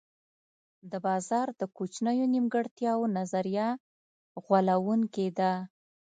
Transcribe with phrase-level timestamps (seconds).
[0.91, 3.67] د بازار د کوچنیو نیمګړتیاوو نظریه
[4.43, 5.51] غولوونکې ده.